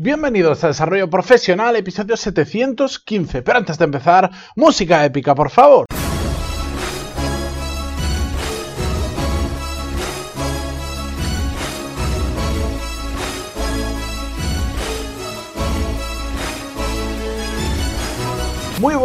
Bienvenidos 0.00 0.62
a 0.62 0.68
Desarrollo 0.68 1.10
Profesional, 1.10 1.74
episodio 1.74 2.16
715. 2.16 3.42
Pero 3.42 3.58
antes 3.58 3.78
de 3.78 3.84
empezar, 3.84 4.30
música 4.54 5.04
épica, 5.04 5.34
por 5.34 5.50
favor. 5.50 5.87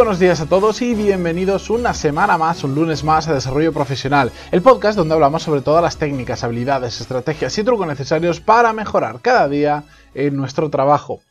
Buenos 0.04 0.20
días 0.20 0.42
a 0.42 0.48
todos 0.48 0.82
y 0.82 0.96
bienvenidos 0.96 1.70
una 1.70 1.94
semana 1.94 2.38
más, 2.38 2.66
un 2.66 2.76
lunes 2.76 3.06
más 3.06 3.30
a 3.30 3.34
Desarrollo 3.34 3.72
Profesional, 3.72 4.34
el 4.52 4.62
podcast 4.62 4.98
donde 4.98 5.14
hablamos 5.14 5.44
sobre 5.44 5.62
todas 5.62 5.82
las 5.82 5.96
técnicas, 5.96 6.44
habilidades, 6.44 7.00
estrategias 7.00 7.58
y 7.58 7.64
trucos 7.64 7.88
necesarios 7.88 8.42
para 8.42 8.74
mejorar 8.74 9.22
cada 9.22 9.48
día 9.48 9.86
en 10.14 10.36
nuestro 10.36 10.70
trabajo. 10.70 11.22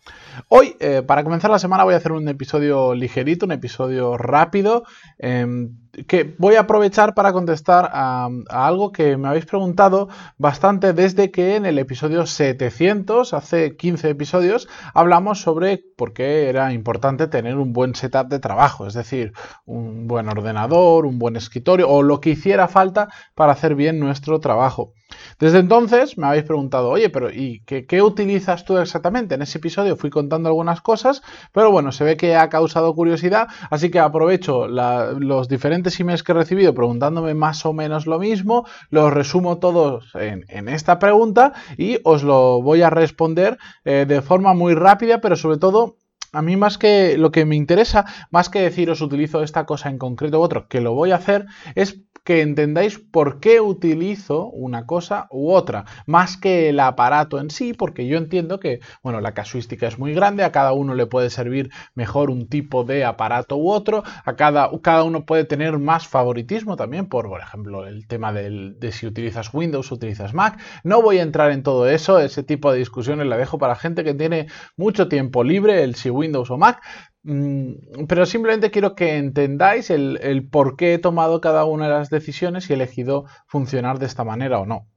Hoy, 0.48 0.74
eh, 0.80 1.02
para 1.06 1.22
comenzar 1.22 1.50
la 1.50 1.58
semana, 1.58 1.84
voy 1.84 1.92
a 1.92 1.98
hacer 1.98 2.12
un 2.12 2.26
episodio 2.28 2.94
ligerito, 2.94 3.44
un 3.44 3.52
episodio 3.52 4.16
rápido, 4.16 4.84
em, 5.18 5.76
que 6.06 6.34
voy 6.38 6.54
a 6.54 6.60
aprovechar 6.60 7.14
para 7.14 7.32
contestar 7.32 7.90
a, 7.92 8.28
algo 8.48 8.92
que 8.92 9.16
me 9.16 9.28
habéis 9.28 9.46
preguntado 9.46 10.08
bastante 10.38 10.92
desde 10.92 11.30
que 11.30 11.56
en 11.56 11.66
el 11.66 11.78
episodio 11.78 12.26
700, 12.26 13.34
hace 13.34 13.76
15 13.76 14.10
episodios, 14.10 14.68
hablamos 14.94 15.40
sobre 15.40 15.82
por 15.96 16.12
qué 16.12 16.48
era 16.48 16.72
importante 16.72 17.28
tener 17.28 17.58
un 17.58 17.72
buen 17.72 17.94
setup 17.94 18.28
de 18.28 18.38
trabajo, 18.38 18.86
es 18.86 18.94
decir, 18.94 19.32
un 19.66 20.08
buen 20.08 20.28
ordenador, 20.28 21.04
un 21.04 21.18
buen 21.18 21.36
escritorio 21.36 21.88
o 21.88 22.02
lo 22.02 22.20
que 22.20 22.30
hiciera 22.30 22.68
falta 22.68 23.08
para 23.34 23.52
hacer 23.52 23.74
bien 23.74 24.00
nuestro 24.00 24.40
trabajo. 24.40 24.94
Desde 25.38 25.58
entonces 25.58 26.16
me 26.18 26.26
habéis 26.26 26.44
preguntado, 26.44 26.88
oye, 26.88 27.10
pero 27.10 27.30
¿y 27.30 27.62
qué, 27.66 28.02
utilizas 28.02 28.64
tú 28.64 28.78
exactamente? 28.78 29.34
En 29.34 29.42
ese 29.42 29.58
episodio 29.58 29.96
fui 29.96 30.10
contando 30.10 30.48
algunas 30.48 30.80
cosas, 30.80 31.22
pero 31.52 31.70
bueno, 31.70 31.92
se 31.92 32.04
ve 32.04 32.16
que 32.16 32.36
ha 32.36 32.48
causado 32.48 32.94
curiosidad, 32.94 33.48
así 33.70 33.90
que 33.90 33.98
aprovecho 33.98 34.68
los 34.68 35.48
diferentes 35.48 35.81
emails 36.00 36.22
que 36.22 36.32
he 36.32 36.34
recibido 36.34 36.74
preguntándome 36.74 37.34
más 37.34 37.64
o 37.66 37.72
menos 37.72 38.06
lo 38.06 38.18
mismo, 38.18 38.66
los 38.90 39.12
resumo 39.12 39.58
todos 39.58 40.12
en, 40.14 40.68
esta 40.68 40.98
pregunta 40.98 41.52
y 41.76 41.98
os 42.04 42.22
lo 42.22 42.62
voy 42.62 42.82
a 42.82 42.90
responder 42.90 43.58
eh, 43.84 44.04
de 44.06 44.22
forma 44.22 44.54
muy 44.54 44.74
rápida, 44.74 45.20
pero 45.20 45.36
sobre 45.36 45.58
todo 45.58 45.96
a 46.32 46.40
mí 46.40 46.56
más 46.56 46.78
que 46.78 47.18
lo 47.18 47.30
que 47.30 47.44
me 47.44 47.56
interesa, 47.56 48.06
más 48.30 48.48
que 48.48 48.62
deciros 48.62 49.02
utilizo 49.02 49.42
esta 49.42 49.66
cosa 49.66 49.90
en 49.90 49.98
concreto 49.98 50.40
u 50.40 50.42
otro, 50.42 50.66
que 50.66 50.80
lo 50.80 50.94
voy 50.94 51.12
a 51.12 51.16
hacer, 51.16 51.46
es 51.74 52.00
que 52.24 52.40
entendáis 52.40 52.98
por 52.98 53.40
qué 53.40 53.60
utilizo 53.60 54.46
una 54.46 54.86
cosa 54.86 55.26
u 55.30 55.50
otra, 55.52 55.84
más 56.06 56.36
que 56.36 56.68
el 56.68 56.80
aparato 56.80 57.40
en 57.40 57.50
sí, 57.50 57.74
porque 57.74 58.06
yo 58.06 58.16
entiendo 58.18 58.60
que, 58.60 58.80
bueno, 59.02 59.20
la 59.20 59.34
casuística 59.34 59.86
es 59.86 59.98
muy 59.98 60.14
grande, 60.14 60.44
a 60.44 60.52
cada 60.52 60.72
uno 60.72 60.94
le 60.94 61.06
puede 61.06 61.30
servir 61.30 61.70
mejor 61.94 62.30
un 62.30 62.48
tipo 62.48 62.84
de 62.84 63.04
aparato 63.04 63.56
u 63.56 63.70
otro, 63.70 64.04
a 64.24 64.36
cada, 64.36 64.70
cada 64.82 65.02
uno 65.04 65.24
puede 65.24 65.44
tener 65.44 65.78
más 65.78 66.06
favoritismo 66.06 66.76
también 66.76 67.06
por, 67.06 67.28
por 67.28 67.40
ejemplo, 67.40 67.86
el 67.86 68.06
tema 68.06 68.32
de 68.32 68.92
si 68.92 69.06
utilizas 69.06 69.52
Windows 69.52 69.90
o 69.90 69.94
utilizas 69.94 70.34
Mac. 70.34 70.60
No 70.84 71.02
voy 71.02 71.18
a 71.18 71.22
entrar 71.22 71.50
en 71.50 71.62
todo 71.62 71.88
eso, 71.88 72.18
ese 72.18 72.42
tipo 72.42 72.72
de 72.72 72.78
discusiones 72.78 73.26
la 73.26 73.36
dejo 73.36 73.58
para 73.58 73.76
gente 73.76 74.04
que 74.04 74.14
tiene 74.14 74.46
mucho 74.76 75.08
tiempo 75.08 75.44
libre, 75.44 75.82
el 75.82 75.94
si 75.94 76.10
Windows 76.10 76.50
o 76.50 76.58
Mac, 76.58 76.82
pero 77.24 78.26
simplemente 78.26 78.70
quiero 78.70 78.94
que 78.96 79.16
entendáis 79.16 79.90
el, 79.90 80.48
por 80.50 80.76
qué 80.76 80.94
he 80.94 80.98
tomado 80.98 81.40
cada 81.40 81.64
una 81.64 81.86
de 81.86 81.94
las 81.94 82.10
decisiones 82.10 82.68
y 82.68 82.72
he 82.72 82.76
elegido 82.76 83.26
funcionar 83.46 83.98
de 83.98 84.06
esta 84.06 84.24
manera 84.24 84.58
o 84.58 84.66
no. 84.66 84.88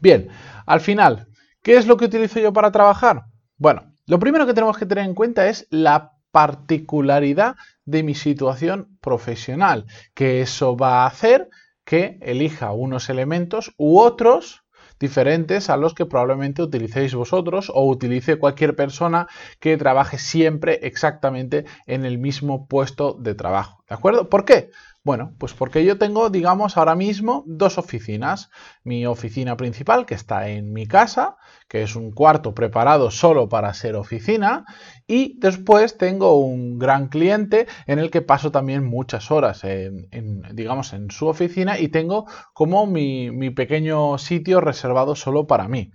Bien, 0.00 0.28
al 0.66 0.80
final, 0.80 1.28
¿qué 1.62 1.76
es 1.76 1.86
lo 1.86 1.96
que 1.96 2.06
utilizo 2.06 2.40
yo 2.40 2.52
para 2.52 2.72
trabajar? 2.72 3.26
Bueno, 3.56 3.94
lo 4.06 4.18
primero 4.18 4.46
que 4.46 4.54
tenemos 4.54 4.76
que 4.76 4.86
tener 4.86 5.04
en 5.04 5.14
cuenta 5.14 5.48
es 5.48 5.66
la 5.70 6.12
particularidad 6.32 7.56
de 7.84 8.02
mi 8.02 8.14
situación 8.14 8.98
profesional, 9.00 9.86
que 10.14 10.42
eso 10.42 10.76
va 10.76 11.04
a 11.04 11.06
hacer 11.06 11.48
que 11.84 12.18
elija 12.20 12.72
unos 12.72 13.08
elementos 13.08 13.72
u 13.78 14.00
otros 14.00 14.64
diferentes 14.98 15.70
a 15.70 15.76
los 15.76 15.94
que 15.94 16.06
probablemente 16.06 16.62
utilicéis 16.62 17.14
vosotros 17.14 17.70
o 17.74 17.88
utilice 17.88 18.38
cualquier 18.38 18.74
persona 18.76 19.28
que 19.60 19.76
trabaje 19.76 20.18
siempre 20.18 20.80
exactamente 20.82 21.64
en 21.86 22.04
el 22.04 22.18
mismo 22.18 22.66
puesto 22.66 23.14
de 23.14 23.34
trabajo. 23.34 23.82
¿De 23.88 23.94
acuerdo? 23.94 24.28
¿Por 24.28 24.44
qué? 24.44 24.70
Bueno, 25.06 25.36
pues 25.38 25.54
porque 25.54 25.84
yo 25.84 25.98
tengo, 25.98 26.30
digamos, 26.30 26.76
ahora 26.76 26.96
mismo 26.96 27.44
dos 27.46 27.78
oficinas. 27.78 28.50
Mi 28.82 29.06
oficina 29.06 29.56
principal, 29.56 30.04
que 30.04 30.16
está 30.16 30.48
en 30.48 30.72
mi 30.72 30.88
casa, 30.88 31.36
que 31.68 31.84
es 31.84 31.94
un 31.94 32.10
cuarto 32.10 32.56
preparado 32.56 33.12
solo 33.12 33.48
para 33.48 33.72
ser 33.72 33.94
oficina, 33.94 34.64
y 35.06 35.38
después 35.38 35.96
tengo 35.96 36.40
un 36.40 36.80
gran 36.80 37.06
cliente 37.06 37.68
en 37.86 38.00
el 38.00 38.10
que 38.10 38.20
paso 38.20 38.50
también 38.50 38.84
muchas 38.84 39.30
horas, 39.30 39.62
en, 39.62 40.42
digamos, 40.52 40.92
en 40.92 41.12
su 41.12 41.28
oficina 41.28 41.78
y 41.78 41.86
tengo 41.86 42.26
como 42.52 42.84
mi, 42.88 43.30
mi 43.30 43.50
pequeño 43.50 44.18
sitio 44.18 44.60
reservado 44.60 45.14
solo 45.14 45.46
para 45.46 45.68
mí. 45.68 45.92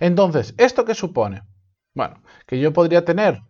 Entonces, 0.00 0.56
¿esto 0.58 0.84
qué 0.84 0.96
supone? 0.96 1.42
Bueno, 1.94 2.20
que 2.48 2.58
yo 2.58 2.72
podría 2.72 3.04
tener 3.04 3.42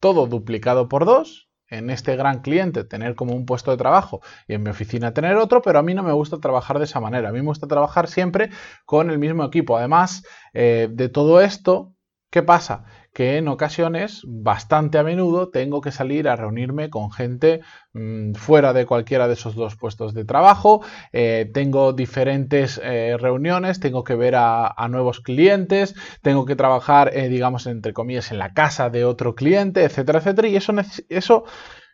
todo 0.00 0.26
duplicado 0.26 0.88
por 0.88 1.04
dos, 1.04 1.47
en 1.68 1.90
este 1.90 2.16
gran 2.16 2.40
cliente 2.40 2.84
tener 2.84 3.14
como 3.14 3.34
un 3.34 3.46
puesto 3.46 3.70
de 3.70 3.76
trabajo 3.76 4.20
y 4.46 4.54
en 4.54 4.62
mi 4.62 4.70
oficina 4.70 5.12
tener 5.12 5.36
otro, 5.36 5.62
pero 5.62 5.78
a 5.78 5.82
mí 5.82 5.94
no 5.94 6.02
me 6.02 6.12
gusta 6.12 6.38
trabajar 6.38 6.78
de 6.78 6.84
esa 6.84 7.00
manera. 7.00 7.28
A 7.28 7.32
mí 7.32 7.40
me 7.40 7.46
gusta 7.46 7.66
trabajar 7.66 8.08
siempre 8.08 8.50
con 8.84 9.10
el 9.10 9.18
mismo 9.18 9.44
equipo. 9.44 9.76
Además 9.76 10.24
eh, 10.54 10.88
de 10.90 11.08
todo 11.08 11.40
esto, 11.40 11.94
¿qué 12.30 12.42
pasa? 12.42 12.84
Que 13.12 13.36
en 13.36 13.48
ocasiones, 13.48 14.22
bastante 14.26 14.98
a 14.98 15.02
menudo, 15.02 15.48
tengo 15.50 15.80
que 15.80 15.90
salir 15.92 16.28
a 16.28 16.36
reunirme 16.36 16.90
con 16.90 17.10
gente 17.10 17.60
mm, 17.92 18.34
fuera 18.34 18.72
de 18.72 18.86
cualquiera 18.86 19.26
de 19.26 19.34
esos 19.34 19.54
dos 19.54 19.76
puestos 19.76 20.14
de 20.14 20.24
trabajo. 20.24 20.82
Eh, 21.12 21.50
tengo 21.52 21.92
diferentes 21.92 22.80
eh, 22.82 23.16
reuniones, 23.18 23.80
tengo 23.80 24.04
que 24.04 24.14
ver 24.14 24.34
a, 24.36 24.74
nuevos 24.88 25.20
clientes, 25.20 25.94
tengo 26.22 26.46
que 26.46 26.56
trabajar, 26.56 27.10
eh, 27.14 27.28
digamos, 27.28 27.66
entre 27.66 27.92
comillas, 27.92 28.30
en 28.30 28.38
la 28.38 28.54
casa 28.54 28.90
de 28.90 29.04
otro 29.04 29.34
cliente, 29.34 29.84
etcétera, 29.84 30.20
etcétera. 30.20 30.48
Y 30.48 30.56
eso, 30.56 30.72
eso 31.08 31.44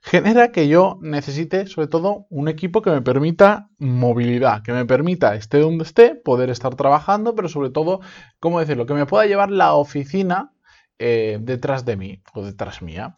genera 0.03 0.53
que 0.53 0.69
yo 0.69 0.99
necesite 1.01 1.67
sobre 1.67 1.89
todo 1.89 2.27
un 2.29 2.49
equipo 2.49 2.83
que 2.83 2.91
me 2.91 3.01
permita 3.01 3.71
movilidad, 3.79 4.63
que 4.63 4.73
me 4.73 4.85
permita, 4.85 5.35
esté 5.35 5.59
donde 5.59 5.85
esté, 5.85 6.15
poder 6.15 6.51
estar 6.51 6.75
trabajando, 6.75 7.35
pero 7.35 7.49
sobre 7.49 7.71
todo, 7.71 8.01
¿cómo 8.39 8.61
decirlo? 8.61 8.85
Que 8.85 8.93
me 8.93 9.07
pueda 9.07 9.25
llevar 9.25 9.51
la 9.51 9.73
oficina 9.73 10.54
eh, 10.99 11.39
detrás 11.41 11.85
de 11.85 11.97
mí 11.97 12.23
o 12.35 12.43
detrás 12.45 12.83
mía. 12.83 13.15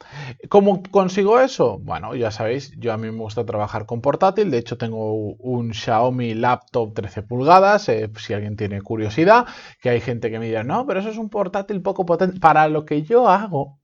¿Cómo 0.48 0.82
consigo 0.90 1.40
eso? 1.40 1.78
Bueno, 1.78 2.14
ya 2.14 2.30
sabéis, 2.30 2.72
yo 2.78 2.92
a 2.92 2.96
mí 2.96 3.10
me 3.10 3.18
gusta 3.18 3.44
trabajar 3.44 3.86
con 3.86 4.00
portátil, 4.00 4.50
de 4.50 4.58
hecho 4.58 4.78
tengo 4.78 5.12
un 5.14 5.74
Xiaomi 5.74 6.34
laptop 6.34 6.94
13 6.94 7.22
pulgadas, 7.22 7.88
eh, 7.88 8.10
si 8.18 8.34
alguien 8.34 8.56
tiene 8.56 8.80
curiosidad, 8.82 9.46
que 9.80 9.90
hay 9.90 10.00
gente 10.00 10.30
que 10.30 10.38
me 10.38 10.46
dirá, 10.46 10.64
no, 10.64 10.86
pero 10.86 11.00
eso 11.00 11.10
es 11.10 11.18
un 11.18 11.30
portátil 11.30 11.82
poco 11.82 12.06
potente. 12.06 12.40
Para 12.40 12.68
lo 12.68 12.84
que 12.84 13.02
yo 13.02 13.28
hago, 13.28 13.80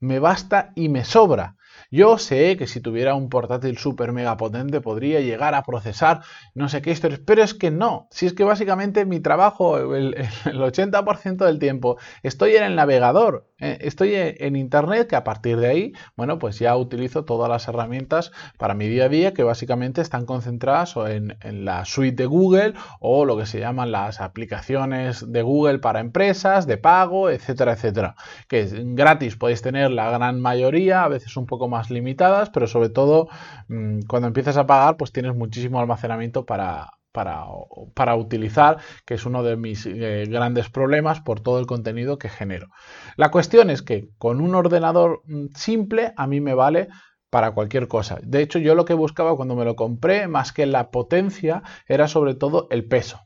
me 0.00 0.20
basta 0.20 0.72
y 0.76 0.88
me 0.90 1.04
sobra. 1.04 1.57
Yo 1.90 2.18
sé 2.18 2.56
que 2.56 2.66
si 2.66 2.80
tuviera 2.80 3.14
un 3.14 3.28
portátil 3.28 3.78
súper 3.78 4.12
mega 4.12 4.36
potente 4.36 4.80
podría 4.80 5.20
llegar 5.20 5.54
a 5.54 5.62
procesar 5.62 6.20
no 6.54 6.68
sé 6.68 6.82
qué 6.82 6.90
historias, 6.90 7.20
pero 7.24 7.42
es 7.42 7.54
que 7.54 7.70
no. 7.70 8.08
Si 8.10 8.26
es 8.26 8.32
que 8.32 8.44
básicamente 8.44 9.04
mi 9.04 9.20
trabajo, 9.20 9.78
el, 9.94 10.14
80% 10.44 11.44
del 11.44 11.58
tiempo, 11.58 11.98
estoy 12.22 12.56
en 12.56 12.64
el 12.64 12.76
navegador, 12.76 13.48
eh, 13.58 13.78
estoy 13.80 14.12
en, 14.14 14.56
Internet, 14.56 15.08
que 15.08 15.16
a 15.16 15.24
partir 15.24 15.58
de 15.58 15.68
ahí, 15.68 15.92
bueno, 16.16 16.38
pues 16.38 16.58
ya 16.58 16.76
utilizo 16.76 17.24
todas 17.24 17.48
las 17.48 17.68
herramientas 17.68 18.32
para 18.56 18.74
mi 18.74 18.88
día 18.88 19.04
a 19.04 19.08
día 19.08 19.34
que 19.34 19.42
básicamente 19.42 20.00
están 20.00 20.26
concentradas 20.26 20.96
en, 20.96 21.36
en 21.42 21.64
la 21.64 21.84
suite 21.84 22.22
de 22.22 22.26
Google 22.26 22.74
o 23.00 23.24
lo 23.24 23.36
que 23.36 23.46
se 23.46 23.60
llaman 23.60 23.92
las 23.92 24.20
aplicaciones 24.20 25.30
de 25.30 25.42
Google 25.42 25.78
para 25.78 26.00
empresas, 26.00 26.66
de 26.66 26.76
pago, 26.76 27.30
etcétera, 27.30 27.72
etcétera. 27.72 28.16
Que 28.48 28.60
es 28.60 28.74
gratis 28.74 29.36
podéis 29.36 29.62
tener 29.62 29.90
la 29.90 30.10
gran 30.10 30.40
mayoría, 30.40 31.04
a 31.04 31.08
veces 31.08 31.36
un 31.36 31.46
poco 31.46 31.67
más 31.68 31.90
limitadas, 31.90 32.50
pero 32.50 32.66
sobre 32.66 32.88
todo 32.90 33.28
mm, 33.68 34.00
cuando 34.08 34.28
empiezas 34.28 34.56
a 34.56 34.66
pagar, 34.66 34.96
pues 34.96 35.12
tienes 35.12 35.34
muchísimo 35.34 35.80
almacenamiento 35.80 36.44
para, 36.46 36.90
para, 37.12 38.16
utilizar, 38.16 38.78
que 39.04 39.14
es 39.14 39.26
uno 39.26 39.42
de 39.42 39.56
mis 39.56 39.86
eh, 39.86 40.24
grandes 40.28 40.68
problemas 40.68 41.20
por 41.20 41.40
todo 41.40 41.58
el 41.58 41.66
contenido 41.66 42.18
que 42.18 42.28
genero. 42.28 42.68
La 43.16 43.30
cuestión 43.30 43.70
es 43.70 43.82
que 43.82 44.08
con 44.18 44.40
un 44.40 44.54
ordenador 44.54 45.22
mm, 45.24 45.46
simple 45.54 46.12
a 46.16 46.26
mí 46.26 46.40
me 46.40 46.54
vale 46.54 46.88
para 47.30 47.52
cualquier 47.52 47.88
cosa. 47.88 48.18
De 48.22 48.40
hecho, 48.42 48.58
yo 48.58 48.74
lo 48.74 48.84
que 48.84 48.94
buscaba 48.94 49.36
cuando 49.36 49.54
me 49.56 49.64
lo 49.64 49.76
compré, 49.76 50.28
más 50.28 50.52
que 50.52 50.66
la 50.66 50.90
potencia, 50.90 51.62
era 51.86 52.08
sobre 52.08 52.34
todo 52.34 52.68
el 52.70 52.86
peso 52.86 53.20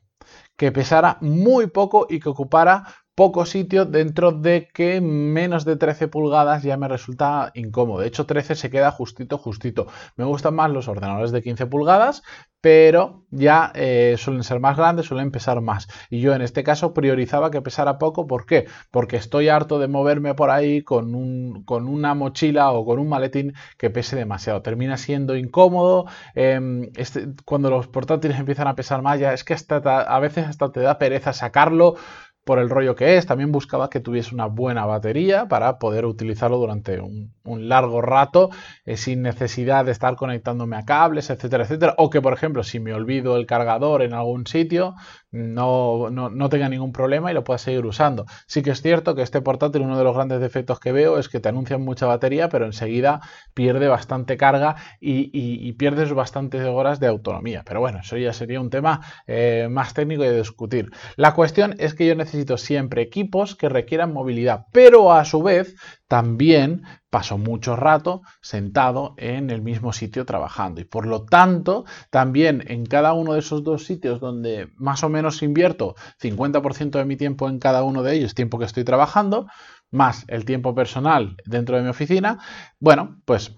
que 0.57 0.71
pesara 0.71 1.17
muy 1.21 1.67
poco 1.67 2.07
y 2.09 2.19
que 2.19 2.29
ocupara 2.29 2.83
poco 3.15 3.45
sitio 3.45 3.85
dentro 3.85 4.31
de 4.31 4.69
que 4.73 4.99
menos 5.01 5.65
de 5.65 5.75
13 5.75 6.07
pulgadas 6.07 6.63
ya 6.63 6.77
me 6.77 6.87
resulta 6.87 7.51
incómodo. 7.53 8.01
De 8.01 8.07
hecho, 8.07 8.25
13 8.25 8.55
se 8.55 8.69
queda 8.69 8.91
justito, 8.91 9.37
justito. 9.37 9.87
Me 10.15 10.25
gustan 10.25 10.55
más 10.55 10.71
los 10.71 10.87
ordenadores 10.87 11.31
de 11.31 11.43
15 11.43 11.67
pulgadas, 11.67 12.23
pero 12.63 13.25
ya 13.29 13.71
eh, 13.75 14.15
suelen 14.17 14.43
ser 14.43 14.61
más 14.61 14.77
grandes, 14.77 15.05
suelen 15.05 15.31
pesar 15.31 15.59
más. 15.59 15.87
Y 16.09 16.21
yo 16.21 16.33
en 16.33 16.41
este 16.41 16.63
caso 16.63 16.93
priorizaba 16.93 17.51
que 17.51 17.61
pesara 17.61 17.97
poco. 17.97 18.25
¿Por 18.25 18.45
qué? 18.45 18.67
Porque 18.89 19.17
estoy 19.17 19.49
harto 19.49 19.79
de 19.79 19.89
moverme 19.89 20.33
por 20.33 20.49
ahí 20.49 20.81
con, 20.81 21.13
un, 21.13 21.63
con 21.65 21.87
una 21.89 22.13
mochila 22.15 22.71
o 22.71 22.85
con 22.85 22.99
un 22.99 23.09
maletín 23.09 23.53
que 23.77 23.89
pese 23.89 24.15
demasiado. 24.15 24.61
Termina 24.61 24.95
siendo 24.95 25.35
incómodo. 25.35 26.05
Em, 26.35 26.89
este, 26.95 27.33
cuando 27.45 27.69
los 27.69 27.87
portátiles 27.87 28.39
empiezan 28.39 28.67
a 28.67 28.75
pesar 28.75 29.01
más, 29.01 29.19
ya 29.19 29.33
es 29.33 29.43
que 29.43 29.53
hasta, 29.53 29.77
a 30.01 30.19
veces 30.19 30.47
hasta 30.47 30.71
te 30.71 30.79
da 30.79 30.97
pereza 30.97 31.33
sacarlo 31.33 31.95
por 32.43 32.59
el 32.59 32.69
rollo 32.69 32.95
que 32.95 33.17
es. 33.17 33.25
También 33.25 33.51
buscaba 33.51 33.89
que 33.89 33.99
tuviese 33.99 34.33
una 34.33 34.47
buena 34.47 34.85
batería 34.85 35.47
para 35.47 35.79
poder 35.79 36.05
utilizarlo 36.05 36.57
durante 36.57 36.99
un, 36.99 37.33
largo 37.45 38.01
rato 38.01 38.49
eh, 38.85 38.97
sin 38.97 39.21
necesidad 39.21 39.85
de 39.85 39.91
estar 39.91 40.15
conectándome 40.15 40.75
a 40.75 40.85
cables, 40.85 41.29
etcétera, 41.29 41.63
etcétera. 41.63 41.95
O 41.97 42.09
que, 42.09 42.21
por 42.21 42.33
ejemplo, 42.33 42.63
si 42.63 42.79
me 42.79 42.93
olvido 42.93 43.37
el 43.37 43.45
cargador 43.45 44.01
en 44.01 44.13
algún 44.13 44.47
sitio, 44.47 44.95
no, 45.31 46.09
no, 46.09 46.49
tenga 46.49 46.69
ningún 46.69 46.91
problema 46.91 47.31
y 47.31 47.33
lo 47.33 47.43
pueda 47.43 47.57
seguir 47.57 47.85
usando. 47.85 48.25
Sí 48.45 48.61
que 48.61 48.71
es 48.71 48.81
cierto 48.81 49.15
que 49.15 49.23
este 49.23 49.41
portátil, 49.41 49.81
uno 49.81 49.97
de 49.97 50.03
los 50.03 50.15
grandes 50.15 50.39
defectos 50.39 50.79
que 50.79 50.91
veo 50.91 51.17
es 51.17 51.27
que 51.27 51.39
te 51.39 51.49
anuncian 51.49 51.81
mucha 51.81 52.05
batería, 52.05 52.49
pero 52.49 52.65
enseguida 52.65 53.21
pierde 53.53 53.87
bastante 53.87 54.37
carga 54.37 54.75
y, 54.99 55.73
pierdes 55.73 56.13
bastantes 56.13 56.63
horas 56.65 56.99
de 56.99 57.07
autonomía. 57.07 57.63
Pero 57.65 57.79
bueno, 57.79 57.99
eso 57.99 58.15
ya 58.15 58.31
sería 58.31 58.61
un 58.61 58.69
tema 58.69 59.01
eh, 59.25 59.67
más 59.71 59.93
técnico 59.93 60.21
de 60.21 60.37
discutir. 60.37 60.91
La 61.15 61.33
cuestión 61.33 61.75
es 61.79 61.95
que 61.95 62.05
yo 62.05 62.15
necesito 62.15 62.32
siempre 62.57 63.01
equipos 63.01 63.55
que 63.55 63.69
requieran 63.69 64.13
movilidad, 64.13 64.65
pero 64.71 65.13
a 65.13 65.25
su 65.25 65.41
vez 65.41 65.75
también 66.07 66.83
paso 67.09 67.37
mucho 67.37 67.75
rato 67.75 68.21
sentado 68.41 69.13
en 69.17 69.49
el 69.49 69.61
mismo 69.61 69.93
sitio 69.93 70.25
trabajando. 70.25 70.81
Y 70.81 70.85
por 70.85 71.05
lo 71.05 71.25
tanto 71.25 71.85
también 72.09 72.63
en 72.67 72.85
cada 72.85 73.13
uno 73.13 73.33
de 73.33 73.39
esos 73.39 73.63
dos 73.63 73.85
sitios 73.85 74.19
donde 74.19 74.69
más 74.75 75.03
o 75.03 75.09
menos 75.09 75.43
invierto 75.43 75.95
50% 76.21 76.91
de 76.91 77.05
mi 77.05 77.15
tiempo 77.15 77.49
en 77.49 77.59
cada 77.59 77.83
uno 77.83 78.03
de 78.03 78.15
ellos, 78.15 78.35
tiempo 78.35 78.59
que 78.59 78.65
estoy 78.65 78.83
trabajando, 78.83 79.47
más 79.91 80.25
el 80.27 80.43
tiempo 80.43 80.73
personal 80.73 81.37
dentro 81.45 81.77
de 81.77 81.83
mi 81.83 81.89
oficina, 81.89 82.39
bueno, 82.79 83.21
pues 83.25 83.55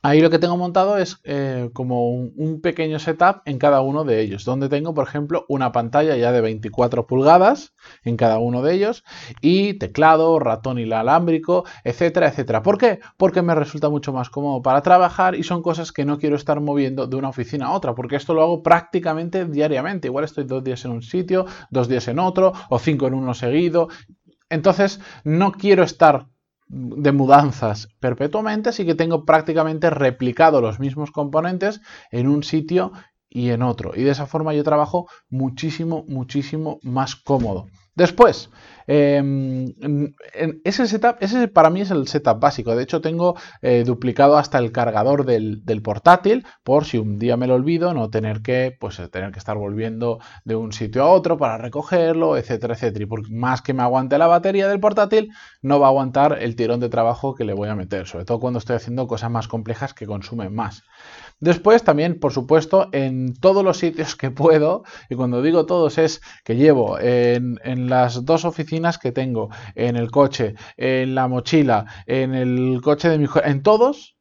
Ahí 0.00 0.20
lo 0.20 0.30
que 0.30 0.38
tengo 0.38 0.56
montado 0.56 0.96
es 0.98 1.20
eh, 1.24 1.70
como 1.72 2.10
un, 2.10 2.60
pequeño 2.62 3.00
setup 3.00 3.42
en 3.46 3.58
cada 3.58 3.80
uno 3.80 4.04
de 4.04 4.20
ellos, 4.20 4.44
donde 4.44 4.68
tengo, 4.68 4.94
por 4.94 5.06
ejemplo, 5.06 5.44
una 5.48 5.72
pantalla 5.72 6.16
ya 6.16 6.30
de 6.30 6.40
24 6.40 7.06
pulgadas 7.06 7.74
en 8.04 8.16
cada 8.16 8.38
uno 8.38 8.62
de 8.62 8.74
ellos 8.74 9.04
y 9.40 9.74
teclado, 9.74 10.38
ratón 10.38 10.78
inalámbrico, 10.78 11.64
etcétera, 11.82 12.28
etcétera. 12.28 12.62
¿Por 12.62 12.78
qué? 12.78 13.00
Porque 13.16 13.42
me 13.42 13.54
resulta 13.54 13.88
mucho 13.88 14.12
más 14.12 14.30
cómodo 14.30 14.62
para 14.62 14.82
trabajar 14.82 15.34
y 15.34 15.42
son 15.42 15.62
cosas 15.62 15.90
que 15.90 16.04
no 16.04 16.18
quiero 16.18 16.36
estar 16.36 16.60
moviendo 16.60 17.06
de 17.06 17.16
una 17.16 17.30
oficina 17.30 17.66
a 17.66 17.72
otra, 17.72 17.94
porque 17.94 18.16
esto 18.16 18.34
lo 18.34 18.42
hago 18.42 18.62
prácticamente 18.62 19.46
diariamente. 19.46 20.08
Igual 20.08 20.24
estoy 20.24 20.44
dos 20.44 20.62
días 20.62 20.84
en 20.84 20.92
un 20.92 21.02
sitio, 21.02 21.46
dos 21.70 21.88
días 21.88 22.06
en 22.06 22.20
otro 22.20 22.52
o 22.70 22.78
cinco 22.78 23.08
en 23.08 23.14
uno 23.14 23.34
seguido. 23.34 23.88
Entonces, 24.48 25.00
no 25.24 25.52
quiero 25.52 25.82
estar 25.82 26.26
de 26.68 27.12
mudanzas 27.12 27.88
perpetuamente, 27.98 28.68
así 28.68 28.84
que 28.84 28.94
tengo 28.94 29.24
prácticamente 29.24 29.90
replicado 29.90 30.60
los 30.60 30.78
mismos 30.80 31.10
componentes 31.10 31.80
en 32.10 32.28
un 32.28 32.42
sitio 32.42 32.92
y 33.30 33.50
en 33.50 33.62
otro. 33.62 33.92
Y 33.94 34.02
de 34.02 34.10
esa 34.10 34.26
forma 34.26 34.54
yo 34.54 34.64
trabajo 34.64 35.08
muchísimo, 35.28 36.04
muchísimo 36.08 36.78
más 36.82 37.16
cómodo. 37.16 37.66
Después, 37.98 38.48
em, 38.86 39.74
ese 40.62 40.86
setup, 40.86 41.16
ese 41.18 41.48
para 41.48 41.68
mí 41.68 41.80
es 41.80 41.90
el 41.90 42.06
setup 42.06 42.38
básico. 42.38 42.76
De 42.76 42.84
hecho, 42.84 43.00
tengo 43.00 43.34
eh, 43.60 43.82
duplicado 43.84 44.36
hasta 44.36 44.58
el 44.58 44.70
cargador 44.70 45.24
del, 45.24 45.82
portátil 45.82 46.46
por 46.62 46.84
si 46.84 46.98
un 46.98 47.18
día 47.18 47.36
me 47.36 47.48
lo 47.48 47.56
olvido, 47.56 47.94
no 47.94 48.08
tener 48.08 48.40
que, 48.40 48.76
pues, 48.78 49.02
tener 49.10 49.32
que 49.32 49.40
estar 49.40 49.56
volviendo 49.56 50.20
de 50.44 50.54
un 50.54 50.72
sitio 50.72 51.02
a 51.02 51.08
otro 51.08 51.38
para 51.38 51.58
recogerlo, 51.58 52.36
etcétera, 52.36 52.74
etcétera. 52.74 53.02
Y 53.02 53.06
por 53.06 53.28
más 53.32 53.62
que 53.62 53.74
me 53.74 53.82
aguante 53.82 54.16
la 54.16 54.28
batería 54.28 54.68
del 54.68 54.78
portátil, 54.78 55.32
no 55.60 55.80
va 55.80 55.88
a 55.88 55.90
aguantar 55.90 56.38
el 56.40 56.54
tirón 56.54 56.78
de 56.78 56.88
trabajo 56.88 57.34
que 57.34 57.44
le 57.44 57.52
voy 57.52 57.68
a 57.68 57.74
meter, 57.74 58.06
sobre 58.06 58.24
todo 58.24 58.38
cuando 58.38 58.60
estoy 58.60 58.76
haciendo 58.76 59.08
cosas 59.08 59.32
más 59.32 59.48
complejas 59.48 59.92
que 59.92 60.06
consumen 60.06 60.54
más. 60.54 60.84
Después 61.40 61.84
también, 61.84 62.18
por 62.18 62.32
supuesto, 62.32 62.88
en 62.92 63.34
todos 63.34 63.62
los 63.62 63.78
sitios 63.78 64.16
que 64.16 64.30
puedo, 64.30 64.82
y 65.08 65.14
cuando 65.14 65.40
digo 65.40 65.66
todos 65.66 65.98
es 65.98 66.20
que 66.44 66.56
llevo 66.56 66.98
en, 66.98 67.58
las 67.88 68.24
dos 68.24 68.44
oficinas 68.44 68.98
que 68.98 69.12
tengo, 69.12 69.48
en 69.76 69.96
el 69.96 70.10
coche, 70.10 70.54
en 70.76 71.14
la 71.14 71.28
mochila, 71.28 71.86
en 72.06 72.34
el 72.34 72.80
coche 72.82 73.08
de 73.08 73.18
mi 73.18 73.26
en 73.44 73.62
todos, 73.62 74.16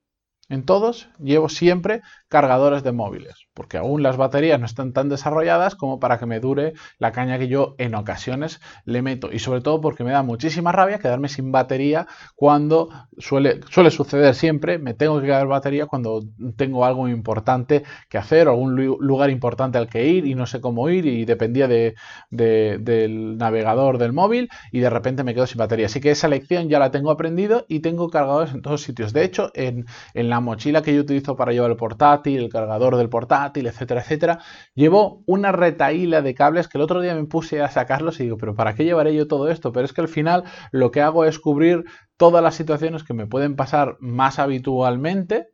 en 0.50 0.64
todos 0.64 1.10
llevo 1.20 1.50
siempre 1.50 2.02
cargadores 2.30 2.84
de 2.84 2.92
móviles 2.92 3.48
porque 3.58 3.78
aún 3.78 4.04
las 4.04 4.18
baterías 4.18 4.60
no 4.60 4.68
están 4.68 4.94
tan 4.94 5.10
desarrolladas 5.10 5.76
como 5.76 6.00
para 6.00 6.20
que 6.20 6.28
me 6.28 6.40
dure 6.40 6.74
la 7.00 7.12
caña 7.12 7.40
que 7.40 7.48
yo 7.48 7.74
en 7.80 7.96
ocasiones 7.96 8.62
le 8.86 9.02
meto. 9.02 9.32
Y 9.34 9.40
sobre 9.40 9.62
todo 9.62 9.82
porque 9.82 10.04
me 10.04 10.12
da 10.12 10.22
muchísima 10.22 10.72
rabia 10.72 11.00
quedarme 11.00 11.28
sin 11.28 11.52
batería 11.52 12.06
cuando 12.36 12.90
suele, 13.18 13.62
suele 13.72 13.90
suceder 13.90 14.36
siempre, 14.36 14.78
me 14.78 14.94
tengo 14.94 15.20
que 15.20 15.26
quedar 15.26 15.48
batería 15.48 15.88
cuando 15.88 16.22
tengo 16.56 16.86
algo 16.86 17.08
importante 17.08 17.84
que 18.10 18.20
hacer 18.20 18.48
o 18.48 18.52
algún 18.52 18.76
lugar 18.76 19.32
importante 19.32 19.80
al 19.80 19.90
que 19.90 20.06
ir 20.06 20.28
y 20.28 20.36
no 20.36 20.46
sé 20.46 20.62
cómo 20.62 20.88
ir 20.90 21.08
y 21.08 21.26
dependía 21.26 21.68
de, 21.68 21.96
del 22.30 23.38
navegador 23.38 23.98
del 23.98 24.14
móvil 24.14 24.50
y 24.72 24.82
de 24.82 24.90
repente 24.92 25.24
me 25.24 25.34
quedo 25.34 25.48
sin 25.48 25.58
batería. 25.58 25.88
Así 25.88 26.00
que 26.00 26.12
esa 26.12 26.28
lección 26.28 26.70
ya 26.70 26.78
la 26.78 26.92
tengo 26.92 27.10
aprendido 27.10 27.66
y 27.68 27.80
tengo 27.80 28.10
cargadores 28.10 28.54
en 28.54 28.62
todos 28.62 28.84
sitios. 28.84 29.14
De 29.14 29.24
hecho, 29.24 29.50
en, 29.56 29.86
en 30.14 30.30
la 30.30 30.40
mochila 30.42 30.84
que 30.84 30.94
yo 30.94 31.02
utilizo 31.02 31.36
para 31.36 31.52
llevar 31.54 31.72
el 31.72 31.78
el 32.26 32.50
cargador 32.50 32.98
del 32.98 33.10
portátil, 33.10 33.68
etcétera, 33.68 34.02
etcétera. 34.02 34.40
Llevo 34.76 35.24
una 35.26 35.52
retaíla 35.52 36.22
de 36.22 36.34
cables 36.34 36.68
que 36.68 36.78
el 36.78 36.84
otro 36.84 37.02
día 37.02 37.16
me 37.16 37.26
puse 37.26 37.62
a 37.62 37.70
sacarlos 37.70 38.20
y 38.20 38.24
digo, 38.24 38.38
pero 38.38 38.56
¿para 38.56 38.76
qué 38.76 38.84
llevaré 38.84 39.16
yo 39.16 39.28
todo 39.28 39.50
esto? 39.50 39.72
Pero 39.72 39.86
es 39.86 39.94
que 39.94 40.02
al 40.02 40.08
final 40.08 40.44
lo 40.72 40.92
que 40.92 41.02
hago 41.02 41.26
es 41.26 41.40
cubrir 41.40 41.86
todas 42.18 42.44
las 42.44 42.56
situaciones 42.56 43.04
que 43.04 43.14
me 43.14 43.28
pueden 43.28 43.56
pasar 43.56 43.98
más 44.00 44.40
habitualmente 44.40 45.50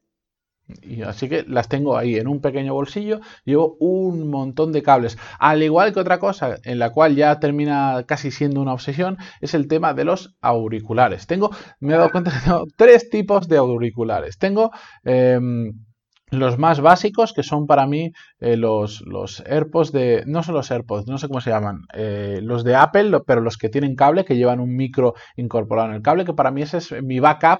y 0.82 1.02
así 1.02 1.28
que 1.30 1.44
las 1.48 1.68
tengo 1.68 1.98
ahí 1.98 2.16
en 2.16 2.28
un 2.28 2.42
pequeño 2.42 2.74
bolsillo, 2.74 3.20
llevo 3.44 3.76
un 3.80 4.30
montón 4.30 4.72
de 4.72 4.82
cables. 4.82 5.18
Al 5.40 5.62
igual 5.62 5.94
que 5.94 6.00
otra 6.00 6.20
cosa 6.20 6.58
en 6.64 6.80
la 6.80 6.92
cual 6.92 7.16
ya 7.16 7.40
termina 7.40 8.04
casi 8.08 8.32
siendo 8.32 8.62
una 8.62 8.74
obsesión, 8.74 9.18
es 9.42 9.54
el 9.54 9.68
tema 9.68 9.94
de 9.94 10.06
los 10.06 10.36
auriculares. 10.42 11.28
Tengo, 11.28 11.52
me 11.80 11.94
he 11.94 11.98
dado 11.98 12.12
cuenta 12.12 12.32
que 12.32 12.46
tengo 12.46 12.66
tres 12.78 13.10
tipos 13.10 13.48
de 13.48 13.58
auriculares. 13.58 14.38
Tengo 14.38 14.72
em, 15.04 15.74
los 16.40 16.58
más 16.58 16.82
básicos, 16.82 17.34
que 17.34 17.44
son 17.44 17.68
para 17.68 17.86
mí 17.88 18.12
eh, 18.40 18.58
los, 18.58 19.02
los, 19.02 19.42
AirPods 19.46 19.92
de. 19.92 20.24
No 20.26 20.44
son 20.44 20.56
los 20.56 20.72
AirPods, 20.72 21.08
no 21.08 21.18
sé 21.18 21.28
cómo 21.28 21.42
se 21.42 21.50
llaman. 21.50 21.82
Eh, 21.94 22.40
los 22.42 22.64
de 22.64 22.76
Apple, 22.76 23.22
pero 23.26 23.42
los 23.42 23.58
que 23.58 23.70
tienen 23.70 23.96
cable, 23.96 24.26
que 24.26 24.36
llevan 24.36 24.60
un 24.60 24.76
micro 24.76 25.14
incorporado 25.36 25.90
en 25.90 25.96
el 25.96 26.02
cable, 26.02 26.26
que 26.26 26.34
para 26.34 26.52
mí 26.52 26.62
ese 26.62 26.78
es 26.78 26.92
mi 27.04 27.20
backup. 27.20 27.60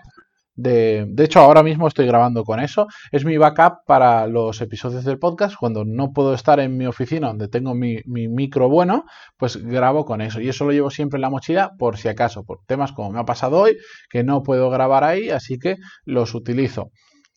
De, 0.56 1.06
de 1.10 1.24
hecho, 1.24 1.40
ahora 1.40 1.64
mismo 1.64 1.88
estoy 1.88 2.06
grabando 2.06 2.44
con 2.44 2.60
eso. 2.60 2.86
Es 3.12 3.26
mi 3.26 3.38
backup 3.38 3.86
para 3.88 4.28
los 4.28 4.62
episodios 4.62 5.04
del 5.04 5.18
podcast. 5.18 5.56
Cuando 5.60 5.84
no 5.84 6.14
puedo 6.14 6.34
estar 6.36 6.60
en 6.60 6.78
mi 6.78 6.86
oficina 6.86 7.28
donde 7.28 7.48
tengo 7.48 7.74
mi, 7.74 7.98
mi 8.06 8.28
micro 8.28 8.70
bueno, 8.70 9.06
pues 9.38 9.58
grabo 9.58 10.06
con 10.06 10.22
eso. 10.22 10.40
Y 10.42 10.50
eso 10.50 10.66
lo 10.66 10.72
llevo 10.72 10.92
siempre 10.92 11.18
en 11.18 11.22
la 11.22 11.32
mochila 11.32 11.72
por 11.80 11.98
si 11.98 12.08
acaso, 12.08 12.44
por 12.44 12.60
temas 12.68 12.92
como 12.92 13.12
me 13.12 13.20
ha 13.20 13.26
pasado 13.26 13.62
hoy, 13.62 13.78
que 14.12 14.24
no 14.24 14.44
puedo 14.44 14.70
grabar 14.70 15.04
ahí, 15.04 15.30
así 15.30 15.58
que 15.58 15.78
los 16.06 16.36
utilizo. 16.36 16.92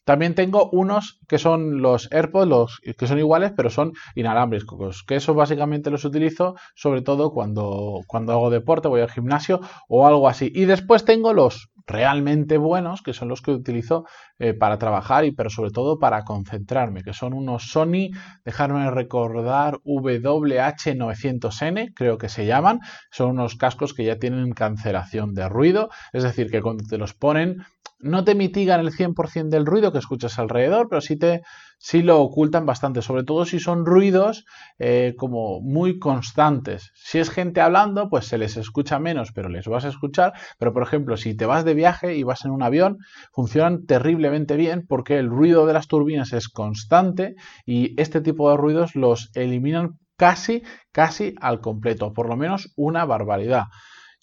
También 0.06 0.34
tengo 0.36 0.70
unos 0.70 1.18
que 1.26 1.38
son 1.38 1.82
los 1.82 2.08
AirPods, 2.12 2.48
los 2.48 2.80
que 2.96 3.08
son 3.08 3.18
iguales, 3.18 3.52
pero 3.56 3.70
son 3.70 3.92
inalámbricos, 4.14 5.02
que 5.02 5.16
eso 5.16 5.34
básicamente 5.34 5.90
los 5.90 6.04
utilizo 6.04 6.54
sobre 6.76 7.02
todo 7.02 7.32
cuando, 7.32 8.02
cuando 8.06 8.32
hago 8.32 8.50
deporte, 8.50 8.86
voy 8.86 9.00
al 9.00 9.10
gimnasio 9.10 9.58
o 9.88 10.06
algo 10.06 10.28
así. 10.28 10.52
Y 10.54 10.66
después 10.66 11.04
tengo 11.04 11.32
los 11.32 11.70
realmente 11.88 12.56
buenos, 12.56 13.02
que 13.02 13.12
son 13.12 13.28
los 13.28 13.42
que 13.42 13.50
utilizo 13.50 14.04
eh, 14.38 14.54
para 14.54 14.78
trabajar 14.78 15.24
y 15.24 15.32
pero 15.32 15.50
sobre 15.50 15.72
todo 15.72 15.98
para 15.98 16.22
concentrarme, 16.22 17.02
que 17.02 17.12
son 17.12 17.32
unos 17.32 17.70
Sony, 17.70 18.10
dejarme 18.44 18.88
recordar 18.92 19.80
WH900N, 19.84 21.94
creo 21.96 22.18
que 22.18 22.28
se 22.28 22.46
llaman, 22.46 22.78
son 23.10 23.30
unos 23.30 23.56
cascos 23.56 23.92
que 23.92 24.04
ya 24.04 24.20
tienen 24.20 24.52
cancelación 24.52 25.34
de 25.34 25.48
ruido, 25.48 25.90
es 26.12 26.22
decir, 26.22 26.48
que 26.48 26.62
cuando 26.62 26.84
te 26.84 26.98
los 26.98 27.12
ponen 27.12 27.64
no 27.98 28.24
te 28.24 28.34
mitigan 28.34 28.80
el 28.80 28.92
100% 28.92 29.48
del 29.48 29.66
ruido 29.66 29.92
que 29.92 29.98
escuchas 29.98 30.38
alrededor, 30.38 30.88
pero 30.88 31.00
sí, 31.00 31.16
te, 31.16 31.42
sí 31.78 32.02
lo 32.02 32.20
ocultan 32.20 32.66
bastante, 32.66 33.02
sobre 33.02 33.24
todo 33.24 33.44
si 33.44 33.58
son 33.58 33.86
ruidos 33.86 34.44
eh, 34.78 35.14
como 35.16 35.60
muy 35.60 35.98
constantes. 35.98 36.92
Si 36.94 37.18
es 37.18 37.30
gente 37.30 37.60
hablando, 37.60 38.08
pues 38.08 38.26
se 38.26 38.38
les 38.38 38.56
escucha 38.56 38.98
menos, 38.98 39.32
pero 39.32 39.48
les 39.48 39.66
vas 39.66 39.84
a 39.84 39.88
escuchar. 39.88 40.34
Pero, 40.58 40.72
por 40.72 40.82
ejemplo, 40.82 41.16
si 41.16 41.34
te 41.36 41.46
vas 41.46 41.64
de 41.64 41.74
viaje 41.74 42.16
y 42.16 42.22
vas 42.22 42.44
en 42.44 42.50
un 42.50 42.62
avión, 42.62 42.98
funcionan 43.32 43.86
terriblemente 43.86 44.56
bien 44.56 44.84
porque 44.86 45.18
el 45.18 45.28
ruido 45.28 45.66
de 45.66 45.72
las 45.72 45.88
turbinas 45.88 46.32
es 46.32 46.48
constante 46.48 47.34
y 47.64 48.00
este 48.00 48.20
tipo 48.20 48.50
de 48.50 48.56
ruidos 48.56 48.94
los 48.94 49.30
eliminan 49.34 49.98
casi, 50.16 50.62
casi 50.92 51.34
al 51.40 51.60
completo, 51.60 52.12
por 52.12 52.28
lo 52.28 52.36
menos 52.36 52.72
una 52.76 53.04
barbaridad. 53.04 53.64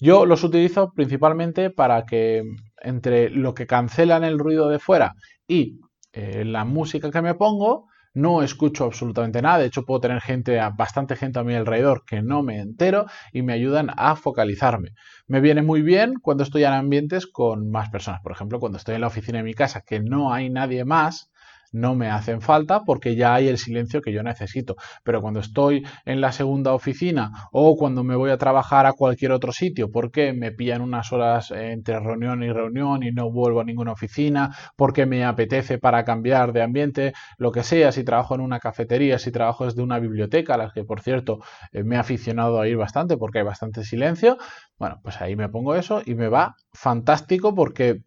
Yo 0.04 0.26
los 0.26 0.44
utilizo 0.44 0.92
principalmente 0.92 1.70
para 1.70 2.06
que 2.06 2.44
entre 2.82 3.30
lo 3.30 3.54
que 3.54 3.66
cancelan 3.66 4.26
el 4.26 4.38
ruido 4.38 4.68
de 4.68 4.78
fuera 4.78 5.14
y 5.48 5.80
eh, 6.12 6.44
la 6.44 6.66
música 6.66 7.10
que 7.10 7.22
me 7.22 7.36
pongo, 7.36 7.88
no 8.14 8.44
escucho 8.44 8.84
absolutamente 8.84 9.42
nada. 9.42 9.60
De 9.60 9.68
hecho, 9.68 9.86
puedo 9.86 10.02
tener 10.02 10.20
gente, 10.20 10.60
bastante 10.76 11.16
gente 11.16 11.40
a 11.40 11.46
mi 11.46 11.56
alrededor 11.56 12.04
que 12.06 12.22
no 12.22 12.44
me 12.44 12.60
entero 12.60 13.06
y 13.32 13.44
me 13.44 13.54
ayudan 13.54 13.92
a 13.96 14.18
focalizarme. 14.18 14.90
Me 15.26 15.40
viene 15.40 15.62
muy 15.62 15.82
bien 15.82 16.16
cuando 16.22 16.44
estoy 16.44 16.66
en 16.66 16.74
ambientes 16.74 17.26
con 17.26 17.72
más 17.72 17.90
personas. 17.90 18.20
Por 18.22 18.34
ejemplo, 18.34 18.60
cuando 18.60 18.80
estoy 18.80 18.96
en 18.96 19.02
la 19.02 19.08
oficina 19.08 19.38
de 19.38 19.46
mi 19.46 19.54
casa 19.54 19.84
que 19.88 20.02
no 20.02 20.34
hay 20.34 20.50
nadie 20.50 20.84
más 20.84 21.32
no 21.74 21.96
me 21.96 22.10
hacen 22.10 22.40
falta 22.40 22.84
porque 22.86 23.16
ya 23.16 23.34
hay 23.34 23.50
el 23.50 23.58
silencio 23.58 24.02
que 24.02 24.14
yo 24.14 24.24
necesito. 24.24 24.76
Pero 25.04 25.22
cuando 25.22 25.42
estoy 25.42 25.86
en 26.06 26.22
la 26.22 26.32
segunda 26.32 26.74
oficina 26.74 27.32
o 27.52 27.76
cuando 27.76 28.04
me 28.04 28.16
voy 28.16 28.32
a 28.32 28.38
trabajar 28.38 28.86
a 28.86 28.94
cualquier 28.94 29.34
otro 29.34 29.52
sitio 29.52 29.92
porque 29.92 30.32
me 30.34 30.52
pillan 30.52 30.82
unas 30.82 31.12
horas 31.12 31.52
entre 31.52 32.00
reunión 32.00 32.44
y 32.44 32.52
reunión 32.52 33.04
y 33.04 33.12
no 33.12 33.32
vuelvo 33.32 33.62
a 33.62 33.64
ninguna 33.64 33.92
oficina, 33.92 34.56
porque 34.76 35.06
me 35.06 35.26
apetece 35.26 35.78
para 35.78 36.06
cambiar 36.06 36.54
de 36.54 36.62
ambiente, 36.62 37.14
lo 37.38 37.52
que 37.52 37.64
sea, 37.64 37.92
si 37.92 38.04
trabajo 38.04 38.36
en 38.36 38.42
una 38.42 38.60
cafetería, 38.60 39.20
si 39.20 39.32
trabajo 39.32 39.66
desde 39.66 39.82
una 39.82 40.00
biblioteca, 40.00 40.56
a 40.56 40.58
las 40.58 40.74
que 40.74 40.84
por 40.84 41.02
cierto 41.02 41.40
eh, 41.72 41.84
me 41.84 41.96
he 41.96 42.00
aficionado 42.00 42.62
a 42.62 42.68
ir 42.68 42.78
bastante 42.78 43.18
porque 43.18 43.40
hay 43.40 43.46
bastante 43.46 43.84
silencio, 43.84 44.38
bueno, 44.78 45.00
pues 45.04 45.20
ahí 45.22 45.36
me 45.36 45.50
pongo 45.50 45.76
eso 45.76 46.02
y 46.06 46.16
me 46.16 46.28
va 46.28 46.56
fantástico 46.72 47.56
porque 47.56 48.02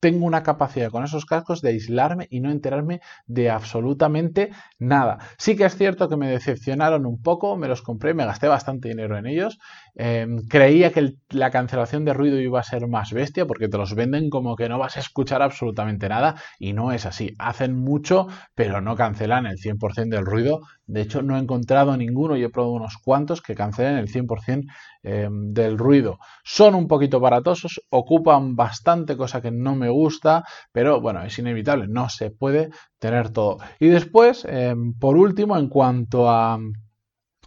tengo 0.00 0.26
una 0.26 0.42
capacidad 0.42 0.90
con 0.90 1.04
esos 1.04 1.26
cascos 1.26 1.60
de 1.62 1.70
aislarme 1.70 2.26
y 2.30 2.40
no 2.40 2.50
enterarme 2.50 3.00
de 3.26 3.50
absolutamente 3.50 4.50
nada. 4.78 5.18
Sí 5.38 5.56
que 5.56 5.64
es 5.66 5.76
cierto 5.76 6.08
que 6.08 6.16
me 6.16 6.28
decepcionaron 6.28 7.06
un 7.06 7.22
poco, 7.22 7.56
me 7.56 7.68
los 7.68 7.82
compré, 7.82 8.14
me 8.14 8.24
gasté 8.24 8.48
bastante 8.48 8.88
dinero 8.88 9.16
en 9.18 9.26
ellos. 9.26 9.58
Em, 9.94 10.46
creía 10.48 10.92
que 10.92 11.14
la 11.30 11.50
cancelación 11.50 12.04
de 12.04 12.14
ruido 12.14 12.40
iba 12.40 12.60
a 12.60 12.62
ser 12.62 12.86
más 12.88 13.12
bestia 13.12 13.46
porque 13.46 13.68
te 13.68 13.78
los 13.78 13.94
venden 13.94 14.30
como 14.30 14.56
que 14.56 14.68
no 14.68 14.78
vas 14.78 14.96
a 14.96 15.00
escuchar 15.00 15.42
absolutamente 15.42 16.08
nada 16.08 16.36
y 16.58 16.72
no 16.72 16.92
es 16.92 17.06
así. 17.06 17.34
Hacen 17.38 17.74
mucho, 17.76 18.28
pero 18.54 18.80
no 18.80 18.96
cancelan 18.96 19.46
el 19.46 19.58
100% 19.58 20.16
del 20.16 20.26
ruido. 20.26 20.60
De 20.86 21.02
hecho, 21.02 21.22
no 21.22 21.36
he 21.36 21.40
encontrado 21.40 21.96
ninguno 21.96 22.36
y 22.36 22.42
he 22.42 22.48
probado 22.48 22.74
unos 22.74 22.96
cuantos 22.98 23.42
que 23.42 23.54
cancelen 23.54 23.96
el 23.96 24.08
100% 24.08 24.66
em, 25.02 25.52
del 25.52 25.78
ruido. 25.78 26.18
Son 26.44 26.74
un 26.74 26.88
poquito 26.88 27.20
baratosos, 27.20 27.80
ocupan 27.90 28.56
bastante, 28.56 29.16
cosa 29.16 29.40
que 29.40 29.50
no 29.50 29.74
me 29.76 29.88
gusta, 29.88 30.44
pero 30.72 31.00
bueno, 31.00 31.22
es 31.22 31.38
inevitable, 31.38 31.86
no 31.88 32.08
se 32.08 32.30
puede 32.30 32.70
tener 32.98 33.30
todo. 33.30 33.58
Y 33.78 33.88
después, 33.88 34.44
em, 34.48 34.94
por 34.98 35.16
último, 35.16 35.56
en 35.56 35.68
cuanto 35.68 36.28
a, 36.30 36.58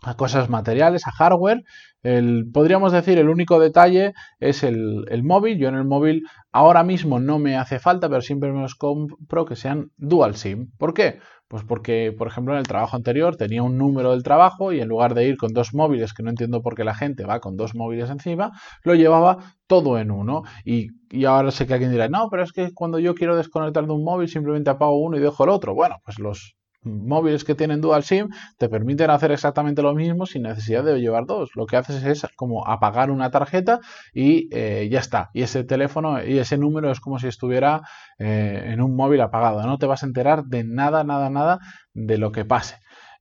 a 0.04 0.16
cosas 0.16 0.50
materiales, 0.50 1.08
a 1.08 1.12
hardware, 1.12 1.64
el, 2.04 2.50
podríamos 2.52 2.92
decir 2.92 3.18
el 3.18 3.30
único 3.30 3.60
detalle 3.60 4.14
es 4.40 4.64
el, 4.64 5.06
el, 5.10 5.24
móvil. 5.24 5.58
Yo 5.58 5.70
en 5.70 5.76
el 5.76 5.86
móvil 5.86 6.24
ahora 6.52 6.84
mismo 6.84 7.20
no 7.20 7.40
me 7.40 7.56
hace 7.56 7.80
falta, 7.80 8.10
pero 8.10 8.22
siempre 8.22 8.52
me 8.52 8.62
los 8.62 8.76
compro 8.76 9.46
que 9.46 9.56
sean 9.56 9.92
dual 9.96 10.36
SIM. 10.36 10.68
¿Por 10.78 10.94
qué? 10.94 11.20
Pues 11.48 11.64
porque, 11.64 12.14
por 12.18 12.28
ejemplo, 12.28 12.54
en 12.54 12.60
el 12.60 12.68
trabajo 12.68 12.98
anterior 12.98 13.38
tenía 13.38 13.64
un 13.64 13.78
número 13.78 14.12
del 14.12 14.24
trabajo 14.24 14.74
y 14.74 14.82
en 14.82 14.90
lugar 14.90 15.14
de 15.14 15.28
ir 15.28 15.38
con 15.38 15.54
dos 15.54 15.74
móviles, 15.74 16.14
que 16.14 16.24
no 16.24 16.30
entiendo 16.30 16.62
por 16.62 16.76
qué 16.76 16.84
la 16.84 16.96
gente 16.96 17.26
va 17.26 17.40
con 17.40 17.56
dos 17.56 17.74
móviles 17.74 18.10
encima, 18.10 18.52
lo 18.84 18.96
llevaba 18.96 19.38
todo 19.68 19.98
en 19.98 20.12
uno. 20.12 20.44
Y, 20.66 20.88
y 21.10 21.26
ahora 21.26 21.52
sé 21.52 21.68
que 21.68 21.74
alguien 21.74 21.92
dirá, 21.92 22.10
no, 22.10 22.28
pero 22.30 22.44
es 22.44 22.52
que 22.52 22.74
cuando 22.74 23.00
yo 23.00 23.16
quiero 23.16 23.38
desconectar 23.38 23.86
de 23.86 23.94
un 23.94 24.04
móvil 24.04 24.28
simplemente 24.28 24.70
apago 24.70 25.00
uno 25.00 25.16
y 25.16 25.22
dejo 25.22 25.44
el 25.46 25.52
otro. 25.52 25.74
Bueno, 25.74 25.98
pues 26.04 26.20
los 26.20 26.56
móviles 26.84 27.44
que 27.44 27.56
tienen 27.56 27.82
dual 27.82 28.04
SIM 28.04 28.30
te 28.58 28.70
permiten 28.70 29.10
hacer 29.10 29.32
exactamente 29.32 29.82
lo 29.82 29.94
mismo 29.94 30.26
sin 30.26 30.44
necesidad 30.44 30.84
de 30.84 31.00
llevar 31.00 31.26
dos. 31.26 31.52
Lo 31.56 31.66
que 31.66 31.78
haces 31.78 32.04
es 32.04 32.28
como 32.36 32.68
apagar 32.68 33.12
una 33.12 33.32
tarjeta 33.32 33.80
y 34.14 34.50
eh, 34.52 34.88
ya 34.92 35.00
está. 35.00 35.30
Y 35.34 35.44
ese 35.44 35.64
teléfono 35.64 36.24
y 36.24 36.38
ese 36.40 36.58
número 36.58 36.92
es 36.92 37.00
como 37.00 37.20
si 37.20 37.28
estuviera 37.28 37.82
eh, 38.20 38.64
en 38.68 38.82
un 38.82 38.96
móvil 38.96 39.22
apagado. 39.22 39.62
No 39.64 39.78
te 39.78 39.86
vas 39.86 40.04
a 40.04 40.06
enterar 40.06 40.46
de 40.46 40.64
nada, 40.64 41.04
nada, 41.04 41.30
nada 41.30 41.60
de 41.94 42.18
lo 42.18 42.32
que 42.32 42.46
pase. 42.46 42.76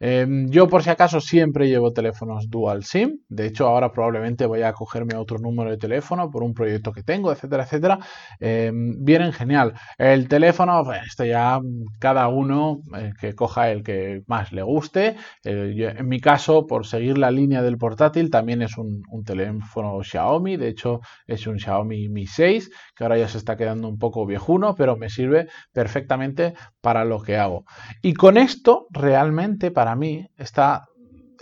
Em, 0.05 0.51
yo 0.51 0.67
por 0.67 0.83
si 0.83 0.91
acaso 0.91 1.21
siempre 1.21 1.69
llevo 1.69 1.93
teléfonos 1.93 2.51
dual 2.51 2.83
SIM. 2.83 3.21
De 3.29 3.47
hecho, 3.47 3.69
ahora 3.69 3.93
probablemente 3.93 4.47
voy 4.47 4.63
a 4.63 4.73
cogerme 4.73 5.15
otro 5.15 5.39
número 5.39 5.71
de 5.71 5.77
teléfono 5.77 6.29
por 6.29 6.43
un 6.43 6.55
proyecto 6.55 6.91
que 6.91 7.05
tengo, 7.05 7.31
etcétera, 7.31 7.63
etcétera. 7.63 8.01
Em, 8.41 8.97
vienen 8.99 9.33
genial. 9.33 9.75
El 9.99 10.27
teléfono, 10.27 10.83
pues, 10.85 11.03
esto 11.07 11.25
ya 11.25 11.61
cada 12.01 12.27
uno 12.27 12.81
eh, 12.99 13.13
que 13.21 13.37
coja 13.37 13.71
el 13.71 13.85
que 13.85 14.23
más 14.27 14.51
le 14.51 14.63
guste. 14.63 15.15
Eh, 15.45 15.95
en 15.97 16.09
mi 16.09 16.19
caso, 16.19 16.67
por 16.67 16.85
seguir 16.85 17.17
la 17.17 17.31
línea 17.31 17.63
del 17.63 17.79
portátil, 17.79 18.29
también 18.29 18.61
es 18.63 18.77
un, 18.79 19.03
un, 19.09 19.23
teléfono 19.23 20.03
Xiaomi. 20.03 20.57
De 20.57 20.67
hecho, 20.67 21.01
es 21.29 21.47
un 21.47 21.61
Xiaomi 21.61 22.09
Mi 22.09 22.27
6, 22.27 22.71
que 22.97 23.05
ahora 23.05 23.19
ya 23.19 23.29
se 23.29 23.39
está 23.39 23.57
quedando 23.57 23.89
un 23.89 23.99
poco 23.99 24.27
viejuno, 24.27 24.75
pero 24.75 24.97
me 24.97 25.09
sirve 25.09 25.47
perfectamente 25.73 26.55
para 26.81 27.05
lo 27.05 27.23
que 27.23 27.37
hago. 27.37 27.65
Y 28.03 28.15
con 28.15 28.37
esto, 28.37 28.89
realmente, 28.91 29.71
para 29.71 29.92
mí 29.97 30.27
está 30.37 30.85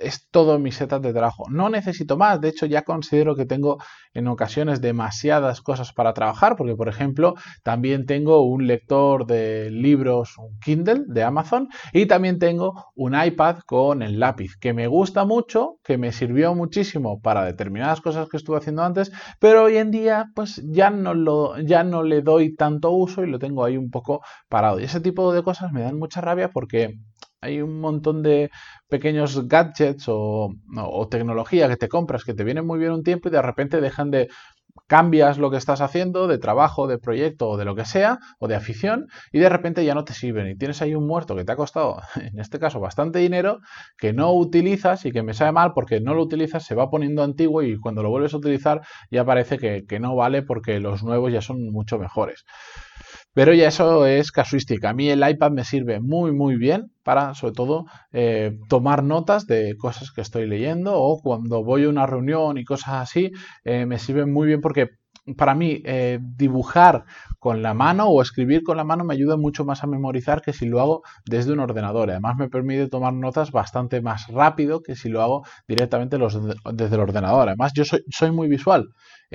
es 0.00 0.28
todo 0.30 0.59
mi 0.59 0.73
setup 0.73 1.02
de 1.02 1.12
trabajo. 1.12 1.45
No 1.50 1.69
necesito 1.69 2.16
más, 2.16 2.40
de 2.40 2.49
hecho 2.49 2.66
ya 2.66 2.83
considero 2.83 3.37
que 3.37 3.45
tengo 3.45 3.78
en 4.14 4.26
ocasiones 4.26 4.80
demasiadas 4.80 5.61
cosas 5.61 5.92
para 5.92 6.14
trabajar, 6.14 6.57
porque 6.57 6.75
por 6.75 6.88
ejemplo 6.88 7.35
también 7.62 8.07
tengo 8.07 8.42
un 8.42 8.66
lector 8.66 9.26
de 9.26 9.71
libros, 9.71 10.37
un 10.38 10.59
Kindle 10.59 11.04
de 11.07 11.23
Amazon, 11.23 11.69
y 11.92 12.07
también 12.07 12.38
tengo 12.38 12.87
un 12.95 13.14
iPad 13.21 13.59
con 13.66 14.02
el 14.02 14.19
lápiz, 14.19 14.57
que 14.57 14.73
me 14.73 14.87
gusta 14.88 15.25
mucho, 15.25 15.76
que 15.85 15.99
me 15.99 16.12
sirvió 16.12 16.54
muchísimo 16.54 17.21
para 17.21 17.45
determinadas 17.45 18.00
cosas 18.00 18.28
que 18.28 18.38
estuve 18.38 18.57
haciendo 18.57 18.83
antes, 18.83 19.12
pero 19.38 19.64
hoy 19.64 19.76
en 19.76 19.90
día 19.90 20.26
pues 20.35 20.62
ya 20.64 20.90
no, 20.90 21.14
lo, 21.14 21.59
ya 21.61 21.85
no 21.85 22.02
le 22.02 22.23
doy 22.23 22.54
tanto 22.57 22.90
uso 22.90 23.23
y 23.23 23.30
lo 23.30 23.38
tengo 23.38 23.64
ahí 23.64 23.76
un 23.76 23.90
poco 23.90 24.23
parado. 24.49 24.80
Y 24.80 24.85
ese 24.85 25.00
tipo 25.00 25.33
de 25.33 25.42
cosas 25.42 25.73
me 25.73 25.83
dan 25.83 25.99
mucha 25.99 26.21
rabia 26.21 26.50
porque 26.50 26.95
hay 27.40 27.62
un 27.62 27.80
montón 27.80 28.23
de 28.23 28.50
pequeños 28.88 29.49
gadgets 29.49 30.04
o, 30.09 30.54
tecnología 31.11 31.68
que 31.68 31.76
te 31.76 31.88
compras 31.88 32.25
que 32.25 32.35
te 32.35 32.44
vienen 32.44 32.66
muy 32.66 32.78
bien 32.78 32.92
un 32.92 33.02
tiempo 33.02 33.28
y 33.28 33.32
de 33.32 33.42
repente 33.42 33.80
dejan 33.80 34.11
de 34.11 34.28
cambias 34.87 35.38
lo 35.38 35.50
que 35.50 35.56
estás 35.56 35.80
haciendo 35.80 36.26
de 36.26 36.38
trabajo, 36.38 36.87
de 36.87 36.99
proyecto 36.99 37.49
o 37.49 37.56
de 37.56 37.64
lo 37.64 37.75
que 37.75 37.85
sea, 37.85 38.18
o 38.38 38.49
de 38.49 38.56
afición, 38.56 39.06
y 39.32 39.38
de 39.38 39.49
repente 39.49 39.85
ya 39.85 39.94
no 39.94 40.04
te 40.04 40.14
sirven. 40.14 40.49
Y 40.49 40.56
tienes 40.56 40.82
ahí 40.82 40.94
un 40.94 41.06
muerto 41.06 41.37
que 41.37 41.44
te 41.44 41.52
ha 41.52 41.56
costado, 41.56 42.00
en 42.16 42.38
este 42.38 42.59
caso, 42.59 42.80
bastante 42.80 43.18
dinero, 43.18 43.61
que 43.99 44.12
no 44.12 44.32
utilizas 44.32 45.04
y 45.06 45.12
que 45.12 45.23
me 45.23 45.35
sabe 45.35 45.52
mal 45.52 45.73
porque 45.75 46.00
no 46.00 46.14
lo 46.14 46.23
utilizas, 46.23 46.64
se 46.64 46.75
va 46.75 46.90
poniendo 46.90 47.23
antiguo 47.23 47.62
y 47.62 47.78
cuando 47.78 48.02
lo 48.02 48.11
vuelves 48.11 48.35
a 48.35 48.38
utilizar 48.38 48.82
ya 49.11 49.25
parece 49.25 49.59
que, 49.59 49.85
que 49.87 50.00
no 50.00 50.14
vale 50.16 50.42
porque 50.42 50.80
los 50.80 51.02
nuevos 51.02 51.32
ya 51.32 51.40
son 51.40 51.70
mucho 51.70 51.99
mejores. 51.99 52.44
Pero 53.32 53.54
ya 53.54 53.68
eso 53.68 54.06
es 54.06 54.32
casuística. 54.32 54.90
A 54.90 54.92
mí 54.92 55.08
el 55.08 55.28
iPad 55.28 55.52
me 55.52 55.64
sirve 55.64 56.00
muy, 56.00 56.32
muy 56.32 56.56
bien 56.56 56.90
para, 57.04 57.34
sobre 57.34 57.54
todo, 57.54 57.87
eh, 58.12 58.58
tomar 58.68 59.04
notas 59.04 59.46
de 59.46 59.76
cosas 59.76 60.10
que 60.10 60.20
estoy 60.20 60.46
leyendo 60.49 61.00
o 61.00 61.20
cuando 61.22 61.62
voy 61.62 61.84
a 61.84 61.88
una 61.88 62.06
reunión 62.06 62.58
y 62.58 62.64
cosas 62.64 62.94
así, 62.94 63.30
eh, 63.64 63.87
me 63.87 63.99
sirve 63.99 64.26
muy 64.26 64.49
bien 64.49 64.60
porque 64.60 64.90
para 65.37 65.54
mí 65.54 65.80
eh, 65.84 66.18
dibujar 66.20 67.04
con 67.38 67.62
la 67.62 67.72
mano 67.72 68.08
o 68.08 68.20
escribir 68.20 68.64
con 68.64 68.76
la 68.76 68.84
mano 68.84 69.04
me 69.04 69.14
ayuda 69.14 69.37
mucho 69.37 69.64
más 69.64 69.84
a 69.84 69.87
memorizar 69.87 70.42
que 70.42 70.52
si 70.52 70.66
lo 70.66 70.80
hago 70.80 71.02
desde 71.25 71.52
un 71.52 71.60
ordenador. 71.60 72.10
Además 72.10 72.37
me 72.37 72.49
permite 72.49 72.88
tomar 72.88 73.12
notas 73.12 73.52
bastante 73.52 74.00
más 74.00 74.26
rápido 74.26 74.82
que 74.82 74.96
si 74.96 75.08
lo 75.08 75.22
hago 75.22 75.44
directamente 75.68 76.18
desde 76.18 76.94
el 76.96 77.00
ordenador. 77.00 77.49
Además 77.49 77.72
yo 77.75 77.84
soy, 77.84 78.02
soy 78.10 78.32
muy 78.32 78.49
visual. 78.49 78.88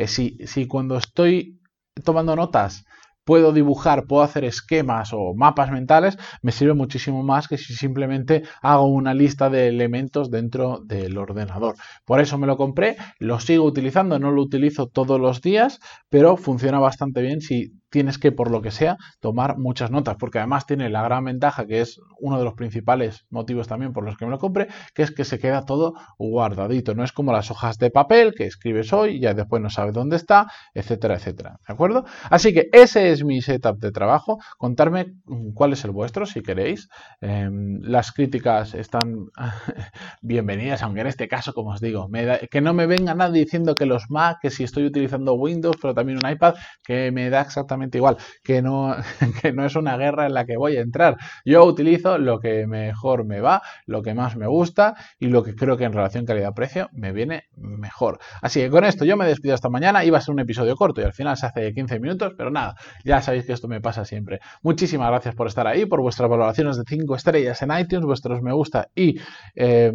si, 0.06 0.38
si 0.46 0.68
cuando 0.68 0.98
estoy 0.98 1.62
tomando 2.04 2.36
notas 2.36 2.84
puedo 3.26 3.52
dibujar, 3.52 4.06
puedo 4.06 4.24
hacer 4.24 4.46
esquemas 4.46 5.12
o 5.12 5.34
mapas 5.36 5.72
mentales, 5.72 6.18
me 6.42 6.52
sirve 6.52 6.74
muchísimo 6.74 7.24
más 7.24 7.48
que 7.48 7.58
si 7.58 7.74
simplemente 7.74 8.44
hago 8.62 8.86
una 8.86 9.14
lista 9.14 9.50
de 9.50 9.68
elementos 9.68 10.32
dentro 10.32 10.80
del 10.86 11.18
ordenador. 11.18 11.76
Por 12.06 12.22
eso 12.22 12.38
me 12.38 12.48
lo 12.48 12.56
compré, 12.56 12.96
lo 13.20 13.40
sigo 13.40 13.66
utilizando, 13.66 14.20
no 14.20 14.32
lo 14.32 14.42
utilizo 14.42 14.88
todos 14.88 15.20
los 15.20 15.42
días, 15.42 15.80
pero 16.10 16.38
funciona 16.38 16.80
bastante 16.80 17.22
bien 17.22 17.42
si 17.42 17.74
tienes 17.96 18.18
que, 18.18 18.34
por 18.34 18.52
lo 18.52 18.62
que 18.62 18.72
sea, 18.72 18.98
tomar 19.22 19.58
muchas 19.58 19.90
notas, 19.90 20.18
porque 20.20 20.40
además 20.40 20.66
tiene 20.66 20.90
la 20.90 21.02
gran 21.02 21.24
ventaja, 21.24 21.66
que 21.66 21.80
es 21.80 22.02
uno 22.20 22.38
de 22.38 22.44
los 22.44 22.54
principales 22.54 23.26
motivos 23.30 23.70
también 23.70 23.94
por 23.94 24.04
los 24.04 24.18
que 24.18 24.26
me 24.26 24.32
lo 24.32 24.38
compré, 24.38 24.68
que 24.94 25.02
es 25.02 25.12
que 25.12 25.24
se 25.24 25.40
queda 25.40 25.64
todo 25.64 25.94
guardadito. 26.18 26.94
No 26.94 27.06
es 27.06 27.14
como 27.14 27.32
las 27.32 27.52
hojas 27.52 27.78
de 27.78 27.92
papel 27.92 28.34
que 28.36 28.48
escribes 28.48 28.92
hoy 28.92 29.12
y 29.12 29.20
ya 29.22 29.34
después 29.34 29.62
no 29.62 29.70
sabes 29.70 29.94
dónde 29.94 30.18
está, 30.18 30.48
etcétera, 30.74 31.16
etcétera. 31.16 31.58
¿De 31.66 31.74
acuerdo? 31.74 32.04
Así 32.30 32.54
que 32.54 32.68
ese 32.74 33.12
es 33.12 33.24
mi 33.24 33.42
setup 33.42 33.80
de 33.80 33.94
trabajo. 33.94 34.40
Contarme 34.58 35.14
mm, 35.24 35.54
cuál 35.54 35.72
es 35.72 35.86
el 35.86 35.92
vuestro, 35.92 36.26
si 36.26 36.42
queréis. 36.42 36.90
Em, 37.22 37.80
las 37.82 38.12
críticas 38.12 38.74
están 38.74 39.28
bienvenidas, 40.22 40.84
aunque 40.84 41.00
en 41.00 41.08
este 41.08 41.30
caso, 41.30 41.54
como 41.54 41.70
os 41.70 41.80
digo, 41.80 42.10
que 42.52 42.60
no 42.60 42.74
me 42.74 42.88
venga 42.88 43.16
nadie 43.16 43.46
diciendo 43.46 43.74
que 43.74 43.86
los 43.86 44.10
Mac, 44.10 44.40
que 44.42 44.50
si 44.50 44.66
estoy 44.66 44.84
utilizando 44.84 45.36
Windows, 45.36 45.78
pero 45.82 45.94
también 45.94 46.20
un 46.22 46.30
iPad, 46.30 46.56
que 46.84 47.14
me 47.14 47.30
da 47.30 47.40
exactamente 47.40 47.85
igual, 47.94 48.18
que 48.44 48.62
no, 48.62 48.96
que 49.42 49.54
no 49.54 49.66
es 49.66 49.76
una 49.76 49.98
guerra 49.98 50.26
en 50.26 50.34
la 50.34 50.46
que 50.46 50.58
voy 50.58 50.78
a 50.78 50.82
entrar. 50.82 51.18
Yo 51.46 51.64
utilizo 51.66 52.18
lo 52.18 52.40
que 52.40 52.68
mejor 52.68 53.26
me 53.26 53.42
va, 53.42 53.62
lo 53.86 54.02
que 54.02 54.14
más 54.14 54.36
me 54.36 54.48
gusta 54.48 54.96
y 55.20 55.28
lo 55.28 55.44
que 55.44 55.56
creo 55.56 55.78
que 55.78 55.84
en 55.84 55.94
relación 55.94 56.26
calidad-precio 56.26 56.90
me 56.94 57.12
viene 57.12 57.46
mejor. 57.56 58.20
Así 58.42 58.60
que 58.62 58.70
con 58.70 58.84
esto 58.86 59.06
yo 59.06 59.18
me 59.18 59.26
despido 59.26 59.54
hasta 59.54 59.70
mañana. 59.70 60.04
Iba 60.04 60.18
a 60.18 60.22
ser 60.22 60.34
un 60.34 60.40
episodio 60.40 60.76
corto 60.76 61.02
y 61.02 61.04
al 61.04 61.14
final 61.14 61.38
se 61.38 61.46
hace 61.46 61.74
15 61.74 62.00
minutos, 62.00 62.34
pero 62.38 62.52
nada, 62.52 62.76
ya 63.04 63.22
sabéis 63.22 63.46
que 63.46 63.54
esto 63.54 63.68
me 63.68 63.82
pasa 63.82 64.06
siempre. 64.06 64.40
Muchísimas 64.62 65.10
gracias 65.10 65.36
por 65.36 65.48
estar 65.48 65.68
ahí, 65.68 65.86
por 65.86 66.02
vuestras 66.02 66.30
valoraciones 66.30 66.78
de 66.78 66.84
5 66.88 67.16
estrellas 67.16 67.62
en 67.62 67.78
iTunes, 67.78 68.06
vuestros 68.06 68.42
me 68.42 68.54
gusta 68.54 68.90
y 68.96 69.20
eh, 69.56 69.94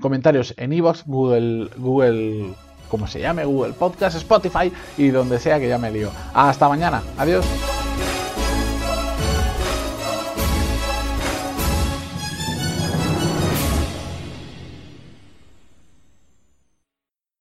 comentarios 0.00 0.54
en 0.56 0.72
iVoox, 0.72 1.04
Google, 1.06 1.68
Google, 1.76 2.54
como 2.90 3.06
se 3.06 3.20
llame, 3.20 3.44
Google 3.44 3.72
Podcast, 3.72 4.16
Spotify 4.16 4.70
y 4.98 5.08
donde 5.08 5.38
sea 5.38 5.58
que 5.58 5.68
ya 5.68 5.78
me 5.78 5.90
lío. 5.90 6.10
Hasta 6.34 6.68
mañana. 6.68 7.02
Adiós. 7.16 7.46